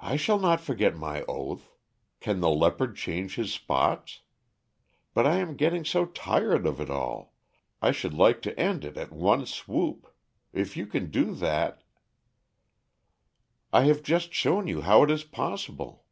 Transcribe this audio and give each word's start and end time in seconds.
"I 0.00 0.16
shall 0.16 0.38
not 0.38 0.60
forget 0.60 0.94
my 0.94 1.22
oath. 1.22 1.72
Can 2.20 2.40
the 2.40 2.50
leopard 2.50 2.94
change 2.94 3.36
his 3.36 3.50
spots? 3.54 4.20
But 5.14 5.26
I 5.26 5.36
am 5.36 5.56
getting 5.56 5.82
so 5.82 6.04
tired 6.04 6.66
of 6.66 6.78
it 6.78 6.90
all. 6.90 7.32
I 7.80 7.90
should 7.90 8.12
like 8.12 8.42
to 8.42 8.60
end 8.60 8.84
it 8.84 8.98
at 8.98 9.10
one 9.10 9.46
swoop. 9.46 10.14
If 10.52 10.76
you 10.76 10.86
can 10.86 11.10
do 11.10 11.34
that" 11.36 11.84
"I 13.72 13.84
have 13.84 14.02
just 14.02 14.34
shown 14.34 14.66
you 14.66 14.82
how 14.82 15.04
it 15.04 15.10
is 15.10 15.24
possible." 15.24 16.04